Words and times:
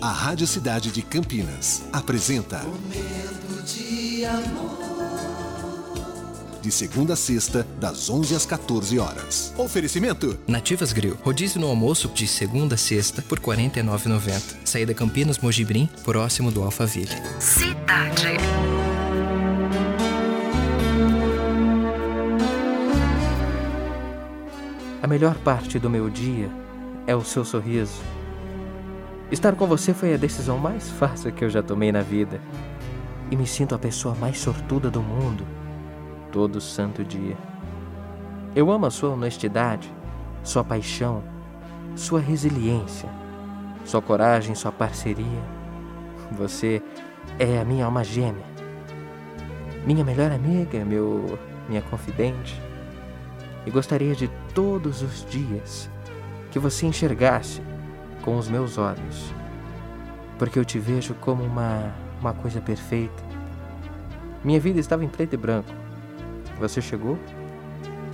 A 0.00 0.12
Rádio 0.12 0.46
Cidade 0.46 0.92
de 0.92 1.02
Campinas 1.02 1.82
apresenta 1.92 2.58
Momento 2.58 3.62
de 3.64 4.24
amor. 4.24 4.78
De 6.62 6.70
segunda 6.70 7.14
a 7.14 7.16
sexta, 7.16 7.66
das 7.80 8.08
11 8.08 8.34
às 8.34 8.46
14 8.46 8.98
horas. 8.98 9.52
Oferecimento: 9.56 10.38
Nativas 10.46 10.92
Grill. 10.92 11.16
Rodízio 11.22 11.60
no 11.60 11.66
almoço 11.66 12.08
de 12.08 12.28
segunda 12.28 12.76
a 12.76 12.78
sexta 12.78 13.22
por 13.22 13.38
R$ 13.38 13.46
49,90. 13.46 14.56
Saída 14.64 14.94
Campinas 14.94 15.38
Mojibrim, 15.38 15.88
próximo 16.04 16.52
do 16.52 16.62
Alphaville. 16.62 17.10
Cidade. 17.40 18.36
A 25.02 25.06
melhor 25.06 25.34
parte 25.36 25.78
do 25.78 25.88
meu 25.90 26.08
dia 26.08 26.50
é 27.06 27.16
o 27.16 27.24
seu 27.24 27.44
sorriso. 27.44 28.17
Estar 29.30 29.54
com 29.54 29.66
você 29.66 29.92
foi 29.92 30.14
a 30.14 30.16
decisão 30.16 30.56
mais 30.56 30.88
fácil 30.88 31.30
que 31.30 31.44
eu 31.44 31.50
já 31.50 31.62
tomei 31.62 31.92
na 31.92 32.00
vida. 32.00 32.40
E 33.30 33.36
me 33.36 33.46
sinto 33.46 33.74
a 33.74 33.78
pessoa 33.78 34.14
mais 34.14 34.38
sortuda 34.38 34.90
do 34.90 35.02
mundo 35.02 35.46
todo 36.32 36.62
santo 36.62 37.04
dia. 37.04 37.36
Eu 38.56 38.70
amo 38.70 38.86
a 38.86 38.90
sua 38.90 39.10
honestidade, 39.10 39.92
sua 40.42 40.64
paixão, 40.64 41.22
sua 41.94 42.20
resiliência, 42.20 43.06
sua 43.84 44.00
coragem, 44.00 44.54
sua 44.54 44.72
parceria. 44.72 45.42
Você 46.32 46.82
é 47.38 47.60
a 47.60 47.64
minha 47.66 47.84
alma 47.84 48.02
gêmea, 48.02 48.46
minha 49.84 50.04
melhor 50.04 50.32
amiga, 50.32 50.82
meu 50.86 51.38
minha 51.68 51.82
confidente. 51.82 52.58
E 53.66 53.70
gostaria 53.70 54.14
de 54.14 54.28
todos 54.54 55.02
os 55.02 55.22
dias 55.28 55.90
que 56.50 56.58
você 56.58 56.86
enxergasse 56.86 57.60
com 58.28 58.36
os 58.36 58.46
meus 58.46 58.76
olhos, 58.76 59.32
porque 60.38 60.58
eu 60.58 60.64
te 60.64 60.78
vejo 60.78 61.14
como 61.14 61.42
uma 61.42 61.94
uma 62.20 62.34
coisa 62.34 62.60
perfeita. 62.60 63.22
Minha 64.44 64.60
vida 64.60 64.78
estava 64.78 65.02
em 65.02 65.08
preto 65.08 65.32
e 65.32 65.36
branco 65.38 65.72
você 66.58 66.82
chegou 66.82 67.18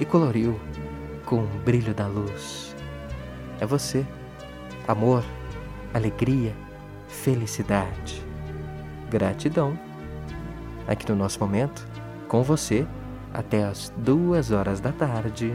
e 0.00 0.04
coloriu 0.04 0.58
com 1.24 1.44
o 1.44 1.46
brilho 1.64 1.94
da 1.94 2.08
luz. 2.08 2.74
É 3.60 3.66
você. 3.66 4.04
Amor, 4.88 5.22
alegria, 5.94 6.56
felicidade, 7.06 8.20
gratidão. 9.08 9.78
Aqui 10.88 11.08
no 11.08 11.14
nosso 11.14 11.38
momento, 11.38 11.86
com 12.26 12.42
você, 12.42 12.84
até 13.32 13.62
as 13.62 13.92
duas 13.96 14.50
horas 14.50 14.80
da 14.80 14.90
tarde. 14.90 15.54